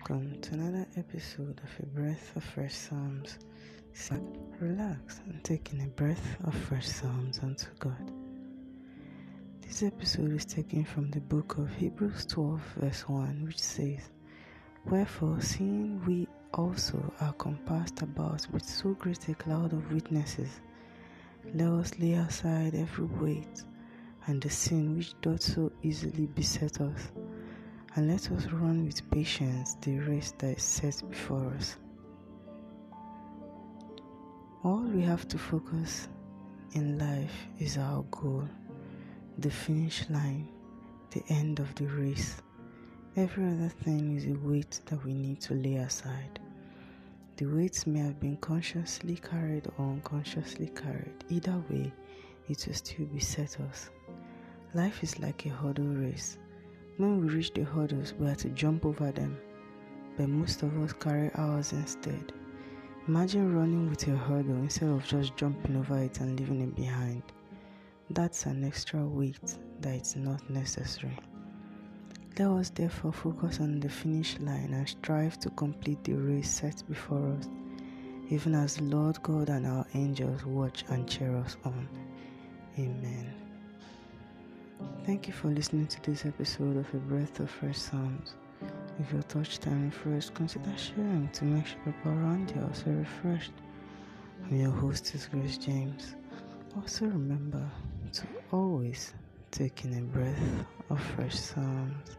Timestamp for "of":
1.62-1.70, 2.34-2.42, 6.44-6.54, 11.58-11.70, 19.74-19.92, 41.58-41.74, 60.62-60.78, 64.90-65.06, 86.76-86.92, 87.40-87.50, 100.90-101.00